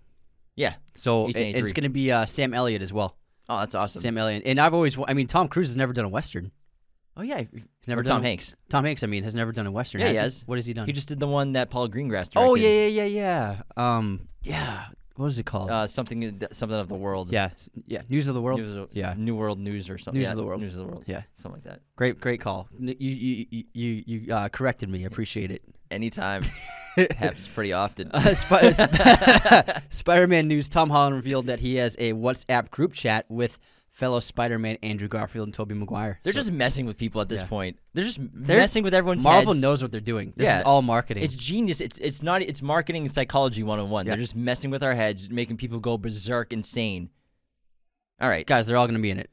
yeah. 0.56 0.76
So 0.96 1.22
it- 1.24 1.36
1883. 1.36 1.62
it's 1.62 1.74
going 1.74 1.84
to 1.84 1.90
be 1.90 2.12
uh, 2.12 2.26
Sam 2.26 2.54
Elliott 2.54 2.82
as 2.82 2.92
well. 2.94 3.18
Oh, 3.48 3.60
that's 3.60 3.76
awesome. 3.76 4.02
Sam 4.02 4.18
Elliott. 4.18 4.44
And 4.46 4.60
I've 4.60 4.74
always, 4.74 4.98
I 5.08 5.14
mean, 5.14 5.28
Tom 5.28 5.48
Cruise 5.48 5.70
has 5.70 5.78
never 5.78 5.92
done 5.94 6.06
a 6.06 6.10
Western. 6.10 6.52
oh 7.18 7.22
yeah, 7.24 7.40
He's 7.52 7.88
never 7.88 8.04
done 8.04 8.18
Tom 8.18 8.22
a- 8.24 8.28
Hanks. 8.28 8.56
Tom 8.70 8.86
Hanks, 8.86 9.04
I 9.04 9.08
mean, 9.08 9.24
has 9.24 9.34
never 9.36 9.52
done 9.52 9.66
a 9.68 9.72
Western. 9.72 10.02
Yeah, 10.02 10.08
has 10.08 10.16
he 10.16 10.18
has. 10.22 10.44
What 10.46 10.58
has 10.58 10.66
he 10.68 10.74
done? 10.74 10.86
He 10.86 10.94
just 10.94 11.08
did 11.08 11.20
the 11.20 11.28
one 11.28 11.54
that 11.54 11.70
Paul 11.70 11.90
Greengrass 11.90 12.30
directed. 12.30 12.40
oh, 12.40 12.56
yeah, 12.56 12.86
yeah, 12.86 13.04
yeah, 13.04 13.06
yeah. 13.06 13.62
Um, 13.98 14.28
yeah. 14.44 14.86
What 15.16 15.26
was 15.26 15.38
it 15.40 15.46
called? 15.46 15.70
Uh, 15.70 15.86
something 15.86 16.42
something 16.54 16.80
of 16.80 16.88
the 16.88 16.96
world. 16.96 17.30
yeah, 17.32 17.50
s- 17.56 17.70
yeah. 17.88 18.04
News 18.08 18.30
of 18.30 18.36
the 18.36 18.42
World. 18.42 18.62
News 18.62 18.78
of, 18.78 18.90
Yeah. 18.94 19.16
New 19.18 19.36
World 19.36 19.60
News 19.60 19.90
or 19.90 19.98
something. 19.98 20.18
News 20.18 20.28
yeah, 20.28 20.32
of 20.32 20.38
the 20.38 20.46
World. 20.46 20.62
News 20.62 20.76
of 20.76 20.80
the 20.80 20.86
World. 20.88 21.04
Yeah. 21.08 21.24
Something 21.34 21.60
like 21.62 21.64
that. 21.66 21.82
Great, 21.98 22.22
great 22.22 22.40
call. 22.40 22.70
N- 22.80 22.96
You, 22.98 23.10
you, 23.10 23.46
you, 23.50 23.64
you, 23.74 24.04
you 24.06 24.34
uh, 24.34 24.48
corrected 24.48 24.88
me. 24.88 25.04
I 25.04 25.08
appreciate 25.08 25.52
it. 25.52 25.62
Anytime. 25.92 26.44
Happens 27.18 27.48
pretty 27.48 27.72
often. 27.74 28.12
Uh, 28.12 28.34
Sp- 28.36 28.74
Sp- 28.76 29.82
Spider-Man 29.90 30.48
news: 30.48 30.70
Tom 30.70 30.90
Holland 30.90 31.16
revealed 31.16 31.48
that 31.48 31.60
he 31.60 31.76
has 31.76 31.96
a 32.00 32.14
WhatsApp 32.14 32.72
group 32.72 32.94
chat 32.94 33.26
with 33.30 33.60
fellow 33.92 34.20
Spider-Man 34.20 34.78
Andrew 34.82 35.08
Garfield 35.08 35.48
and 35.48 35.54
Tobey 35.54 35.76
Maguire. 35.76 36.20
They're 36.24 36.34
So 36.34 36.40
just 36.40 36.52
messing 36.52 36.86
with 36.86 36.98
people 36.98 37.20
at 37.22 37.28
this 37.30 37.42
Yeah. 37.42 37.48
point. 37.48 37.80
They're 37.94 38.04
just 38.06 38.20
they're, 38.34 38.58
messing 38.58 38.84
with 38.84 38.94
everyone's 38.94 39.24
Marvel 39.24 39.54
heads. 39.54 39.62
knows 39.62 39.82
what 39.82 39.92
they're 39.92 40.00
doing. 40.02 40.34
This 40.38 40.46
Yeah. 40.46 40.58
is 40.60 40.64
all 40.64 40.82
marketing. 40.82 41.24
It's 41.24 41.36
genius. 41.36 41.82
It's 41.82 41.98
it's 42.00 42.24
not. 42.24 42.42
It's 42.42 42.62
marketing 42.62 43.04
and 43.04 43.12
psychology 43.12 43.62
101. 43.64 44.06
Yeah. 44.06 44.12
They're 44.12 44.22
just 44.22 44.36
messing 44.36 44.70
with 44.72 44.84
our 44.84 44.96
heads, 44.96 45.30
making 45.30 45.58
people 45.58 45.80
go 45.80 45.98
berserk, 45.98 46.54
insane. 46.54 47.10
All 48.22 48.28
right. 48.30 48.46
Guys, 48.46 48.68
they're 48.68 48.76
all 48.78 48.86
going 48.88 48.96
to 48.96 49.02
be 49.02 49.12
in 49.12 49.20
it. 49.20 49.30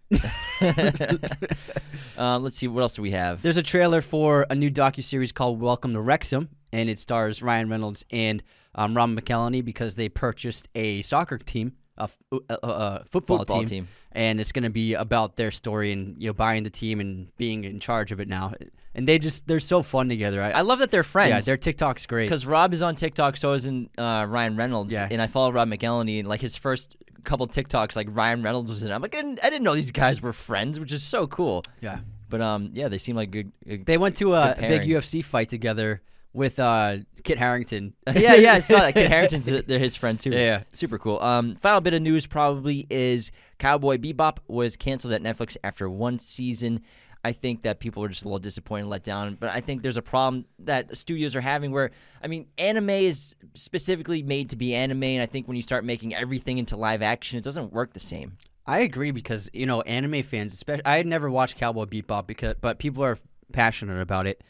uh, 2.18 2.38
let's 2.38 2.56
see. 2.56 2.68
What 2.68 2.82
else 2.82 2.94
do 2.94 3.02
we 3.02 3.10
have? 3.10 3.42
There's 3.42 3.56
a 3.56 3.62
trailer 3.62 4.00
for 4.00 4.46
a 4.48 4.54
new 4.54 4.70
docuseries 4.70 5.34
called 5.34 5.60
Welcome 5.60 5.92
to 5.94 6.00
Wrexham, 6.00 6.48
and 6.72 6.88
it 6.88 6.98
stars 6.98 7.42
Ryan 7.42 7.68
Reynolds 7.68 8.04
and 8.10 8.42
um, 8.74 8.96
Ron 8.96 9.16
McElhenney 9.18 9.64
because 9.64 9.96
they 9.96 10.08
purchased 10.08 10.68
a 10.74 11.02
soccer 11.02 11.38
team, 11.38 11.72
a, 11.98 12.04
f- 12.04 12.16
uh, 12.30 12.36
uh, 12.50 12.54
uh, 12.66 13.04
football, 13.10 13.38
Football 13.38 13.60
team, 13.60 13.68
team. 13.68 13.88
and 14.12 14.40
it's 14.40 14.52
going 14.52 14.62
to 14.64 14.70
be 14.70 14.94
about 14.94 15.36
their 15.36 15.50
story 15.50 15.92
and 15.92 16.20
you 16.22 16.28
know 16.28 16.32
buying 16.34 16.62
the 16.62 16.70
team 16.70 17.00
and 17.00 17.34
being 17.36 17.64
in 17.64 17.80
charge 17.80 18.12
of 18.12 18.20
it 18.20 18.28
now. 18.28 18.52
And 18.94 19.06
they 19.06 19.18
just 19.18 19.46
they're 19.46 19.60
so 19.60 19.82
fun 19.82 20.08
together. 20.08 20.40
I, 20.42 20.50
I 20.52 20.60
love 20.62 20.78
that 20.78 20.90
they're 20.90 21.02
friends. 21.02 21.30
yeah, 21.30 21.40
their 21.40 21.56
TikTok's 21.58 22.06
great. 22.06 22.26
because 22.26 22.46
Rob 22.46 22.72
is 22.72 22.82
on 22.82 22.94
TikTok, 22.94 23.36
so 23.36 23.52
is 23.52 23.66
in 23.66 23.90
uh, 23.98 24.26
Ryan 24.28 24.56
Reynolds. 24.56 24.92
Yeah. 24.92 25.08
And 25.10 25.20
I 25.20 25.26
follow 25.26 25.50
Rob 25.52 25.68
McElhenney, 25.68 26.18
and 26.20 26.28
like 26.28 26.40
his 26.40 26.56
first 26.56 26.96
couple 27.26 27.46
TikToks, 27.46 27.96
like 27.96 28.08
Ryan 28.10 28.42
Reynolds 28.42 28.70
was 28.70 28.82
in. 28.82 28.90
I'm 28.90 29.02
like, 29.02 29.14
I 29.14 29.20
didn't, 29.20 29.40
I 29.44 29.50
didn't 29.50 29.64
know 29.64 29.74
these 29.74 29.90
guys 29.90 30.22
were 30.22 30.32
friends, 30.32 30.80
which 30.80 30.92
is 30.92 31.02
so 31.02 31.26
cool. 31.26 31.64
Yeah, 31.80 31.98
But 32.30 32.40
um, 32.40 32.70
yeah, 32.72 32.88
they 32.88 32.98
seem 32.98 33.16
like 33.16 33.30
good. 33.30 33.52
good 33.66 33.84
they 33.86 33.98
went 33.98 34.16
to 34.18 34.34
a, 34.34 34.54
big. 34.58 34.82
UFC 34.82 35.22
fight 35.24 35.48
together 35.48 36.02
with 36.32 36.58
uh, 36.58 36.98
Kit 37.24 37.38
Harington. 37.38 37.94
yeah, 38.14 38.34
yeah, 38.34 38.54
I 38.54 38.58
saw 38.60 38.78
that. 38.78 38.94
Kid 38.94 39.10
Harington's 39.10 39.46
they're 39.64 39.78
his 39.78 39.96
friend 39.96 40.20
too. 40.20 40.30
Yeah, 40.30 40.38
yeah. 40.38 40.62
super 40.72 40.98
cool. 40.98 41.18
Um, 41.20 41.56
final 41.56 41.80
bit 41.80 41.94
of 41.94 42.02
news 42.02 42.26
probably 42.26 42.86
is 42.90 43.32
Cowboy 43.58 43.96
Bebop 43.96 44.38
was 44.46 44.76
canceled 44.76 45.12
at 45.12 45.22
Netflix 45.22 45.56
after 45.64 45.88
one 45.88 46.18
season. 46.18 46.82
I 47.26 47.32
think 47.32 47.62
that 47.62 47.80
people 47.80 48.04
are 48.04 48.08
just 48.08 48.24
a 48.24 48.28
little 48.28 48.38
disappointed, 48.38 48.82
and 48.82 48.90
let 48.90 49.02
down. 49.02 49.36
But 49.40 49.50
I 49.50 49.58
think 49.60 49.82
there's 49.82 49.96
a 49.96 50.02
problem 50.02 50.44
that 50.60 50.96
studios 50.96 51.34
are 51.34 51.40
having 51.40 51.72
where, 51.72 51.90
I 52.22 52.28
mean, 52.28 52.46
anime 52.56 52.90
is 52.90 53.34
specifically 53.54 54.22
made 54.22 54.50
to 54.50 54.56
be 54.56 54.74
anime, 54.74 55.02
and 55.02 55.22
I 55.22 55.26
think 55.26 55.48
when 55.48 55.56
you 55.56 55.62
start 55.62 55.84
making 55.84 56.14
everything 56.14 56.58
into 56.58 56.76
live 56.76 57.02
action, 57.02 57.36
it 57.36 57.42
doesn't 57.42 57.72
work 57.72 57.92
the 57.94 58.00
same. 58.00 58.38
I 58.64 58.80
agree 58.80 59.10
because 59.10 59.50
you 59.52 59.66
know 59.66 59.80
anime 59.82 60.22
fans, 60.22 60.52
especially 60.52 60.84
I 60.86 60.98
had 60.98 61.06
never 61.06 61.28
watched 61.30 61.56
Cowboy 61.56 61.86
Bebop 61.86 62.26
because 62.28 62.54
but 62.60 62.78
people 62.78 63.02
are 63.04 63.18
passionate 63.52 64.00
about 64.00 64.26
it, 64.26 64.42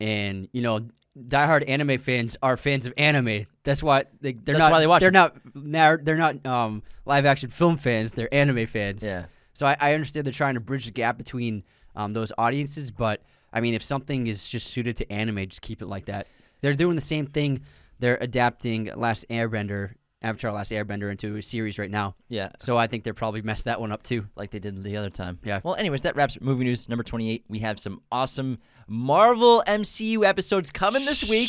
and 0.00 0.48
you 0.52 0.62
know, 0.62 0.86
diehard 1.18 1.68
anime 1.68 1.98
fans 1.98 2.36
are 2.42 2.56
fans 2.56 2.86
of 2.86 2.94
anime. 2.96 3.46
That's 3.64 3.82
why 3.82 4.04
they, 4.20 4.32
they're 4.32 4.54
That's 4.54 4.58
not. 4.58 4.72
why 4.72 4.80
they 4.80 4.86
watch 4.86 5.00
They're 5.00 5.08
it. 5.10 5.12
not. 5.12 5.36
They're, 5.54 6.00
they're 6.02 6.16
not 6.16 6.44
um, 6.46 6.82
live 7.04 7.26
action 7.26 7.50
film 7.50 7.78
fans. 7.78 8.12
They're 8.12 8.32
anime 8.32 8.66
fans. 8.66 9.02
Yeah. 9.02 9.26
So 9.54 9.66
I, 9.66 9.76
I 9.80 9.94
understand 9.94 10.26
they're 10.26 10.32
trying 10.32 10.54
to 10.54 10.60
bridge 10.60 10.86
the 10.86 10.90
gap 10.90 11.16
between 11.18 11.62
um, 11.96 12.12
those 12.12 12.32
audiences, 12.38 12.90
but 12.90 13.22
I 13.52 13.60
mean, 13.60 13.74
if 13.74 13.82
something 13.82 14.26
is 14.26 14.48
just 14.48 14.68
suited 14.68 14.96
to 14.98 15.12
anime, 15.12 15.46
just 15.48 15.62
keep 15.62 15.82
it 15.82 15.86
like 15.86 16.06
that. 16.06 16.26
They're 16.60 16.74
doing 16.74 16.94
the 16.94 17.02
same 17.02 17.26
thing. 17.26 17.62
They're 17.98 18.18
adapting 18.20 18.90
Last 18.96 19.26
Airbender, 19.30 19.92
Avatar: 20.22 20.52
Last 20.52 20.70
Airbender, 20.70 21.10
into 21.10 21.36
a 21.36 21.42
series 21.42 21.78
right 21.78 21.90
now. 21.90 22.14
Yeah. 22.28 22.50
So 22.60 22.76
I 22.76 22.86
think 22.86 23.04
they're 23.04 23.14
probably 23.14 23.42
messed 23.42 23.64
that 23.66 23.80
one 23.80 23.92
up 23.92 24.02
too. 24.02 24.26
like 24.36 24.50
they 24.50 24.58
did 24.58 24.82
the 24.82 24.96
other 24.96 25.10
time. 25.10 25.38
Yeah. 25.44 25.60
Well, 25.62 25.74
anyways, 25.74 26.02
that 26.02 26.16
wraps 26.16 26.36
up 26.36 26.42
movie 26.42 26.64
news 26.64 26.88
number 26.88 27.04
28. 27.04 27.44
We 27.48 27.58
have 27.60 27.78
some 27.78 28.00
awesome 28.10 28.58
Marvel 28.88 29.62
MCU 29.66 30.24
episodes 30.24 30.70
coming 30.70 31.04
this 31.04 31.28
week 31.28 31.48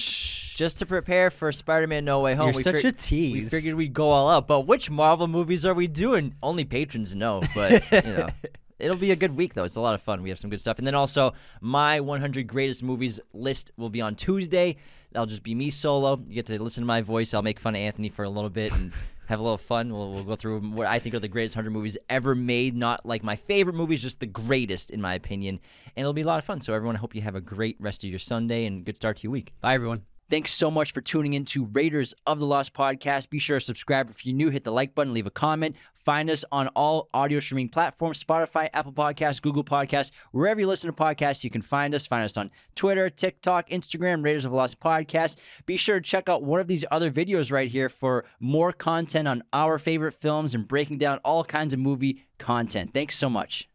just 0.55 0.77
to 0.79 0.85
prepare 0.85 1.31
for 1.31 1.51
Spider-Man 1.51 2.05
No 2.05 2.19
Way 2.19 2.35
Home. 2.35 2.47
You're 2.49 2.55
we 2.57 2.63
such 2.63 2.75
fig- 2.81 2.85
a 2.85 2.91
tease. 2.91 3.33
We 3.33 3.49
figured 3.49 3.75
we'd 3.75 3.93
go 3.93 4.09
all 4.09 4.29
out, 4.29 4.47
but 4.47 4.61
which 4.61 4.89
Marvel 4.91 5.27
movies 5.27 5.65
are 5.65 5.73
we 5.73 5.87
doing? 5.87 6.35
Only 6.43 6.65
patrons 6.65 7.15
know, 7.15 7.41
but 7.55 7.91
you 7.91 8.01
know. 8.01 8.29
It'll 8.83 8.97
be 8.97 9.11
a 9.11 9.15
good 9.15 9.35
week 9.35 9.53
though. 9.53 9.63
It's 9.63 9.75
a 9.75 9.81
lot 9.81 9.95
of 9.95 10.01
fun. 10.01 10.21
We 10.21 10.29
have 10.29 10.39
some 10.39 10.49
good 10.49 10.59
stuff. 10.59 10.77
And 10.77 10.85
then 10.85 10.95
also 10.95 11.33
my 11.61 11.99
100 11.99 12.47
greatest 12.47 12.83
movies 12.83 13.19
list 13.33 13.71
will 13.77 13.89
be 13.89 14.01
on 14.01 14.15
Tuesday. 14.15 14.77
That'll 15.11 15.25
just 15.25 15.43
be 15.43 15.55
me 15.55 15.69
solo. 15.69 16.21
You 16.27 16.35
get 16.35 16.47
to 16.47 16.61
listen 16.61 16.81
to 16.81 16.87
my 16.87 17.01
voice. 17.01 17.33
I'll 17.33 17.41
make 17.41 17.59
fun 17.59 17.75
of 17.75 17.79
Anthony 17.79 18.09
for 18.09 18.23
a 18.23 18.29
little 18.29 18.49
bit 18.49 18.73
and 18.73 18.91
have 19.27 19.39
a 19.39 19.43
little 19.43 19.57
fun. 19.57 19.93
We'll, 19.93 20.11
we'll 20.11 20.23
go 20.23 20.35
through 20.35 20.59
what 20.61 20.87
I 20.87 20.99
think 20.99 21.15
are 21.15 21.19
the 21.19 21.27
greatest 21.27 21.55
100 21.55 21.71
movies 21.71 21.97
ever 22.09 22.35
made. 22.35 22.75
Not 22.75 23.05
like 23.05 23.23
my 23.23 23.35
favorite 23.35 23.75
movies, 23.75 24.01
just 24.01 24.19
the 24.19 24.25
greatest 24.25 24.91
in 24.91 25.01
my 25.01 25.13
opinion. 25.13 25.59
And 25.95 26.03
it'll 26.03 26.13
be 26.13 26.21
a 26.21 26.27
lot 26.27 26.39
of 26.39 26.45
fun. 26.45 26.61
So 26.61 26.73
everyone, 26.73 26.95
I 26.95 26.99
hope 26.99 27.15
you 27.15 27.21
have 27.21 27.35
a 27.35 27.41
great 27.41 27.77
rest 27.79 28.03
of 28.03 28.09
your 28.09 28.19
Sunday 28.19 28.65
and 28.65 28.83
good 28.83 28.95
start 28.95 29.17
to 29.17 29.23
your 29.23 29.31
week. 29.31 29.53
Bye, 29.61 29.75
everyone. 29.75 30.12
Thanks 30.33 30.51
so 30.51 30.71
much 30.71 30.93
for 30.93 31.01
tuning 31.01 31.33
in 31.33 31.45
to 31.45 31.65
Raiders 31.65 32.15
of 32.25 32.39
the 32.39 32.47
Lost 32.47 32.73
podcast. 32.73 33.29
Be 33.29 33.37
sure 33.37 33.59
to 33.59 33.63
subscribe 33.63 34.09
if 34.09 34.25
you're 34.25 34.35
new, 34.35 34.49
hit 34.49 34.63
the 34.63 34.71
like 34.71 34.95
button, 34.95 35.13
leave 35.13 35.27
a 35.27 35.29
comment. 35.29 35.75
Find 35.93 36.27
us 36.27 36.43
on 36.51 36.69
all 36.69 37.07
audio 37.13 37.39
streaming 37.39 37.69
platforms 37.69 38.23
Spotify, 38.23 38.67
Apple 38.73 38.93
Podcasts, 38.93 39.39
Google 39.39 39.63
Podcasts, 39.63 40.09
wherever 40.31 40.59
you 40.59 40.65
listen 40.65 40.91
to 40.91 40.95
podcasts, 40.99 41.43
you 41.43 41.51
can 41.51 41.61
find 41.61 41.93
us. 41.93 42.07
Find 42.07 42.25
us 42.25 42.35
on 42.35 42.49
Twitter, 42.73 43.11
TikTok, 43.11 43.69
Instagram, 43.69 44.23
Raiders 44.23 44.43
of 44.43 44.49
the 44.49 44.57
Lost 44.57 44.79
podcast. 44.79 45.35
Be 45.67 45.77
sure 45.77 45.99
to 45.99 46.01
check 46.01 46.27
out 46.27 46.41
one 46.41 46.59
of 46.59 46.65
these 46.65 46.83
other 46.89 47.11
videos 47.11 47.51
right 47.51 47.69
here 47.69 47.87
for 47.87 48.25
more 48.39 48.71
content 48.71 49.27
on 49.27 49.43
our 49.53 49.77
favorite 49.77 50.13
films 50.13 50.55
and 50.55 50.67
breaking 50.67 50.97
down 50.97 51.19
all 51.19 51.43
kinds 51.43 51.75
of 51.75 51.79
movie 51.79 52.25
content. 52.39 52.91
Thanks 52.91 53.15
so 53.15 53.29
much. 53.29 53.69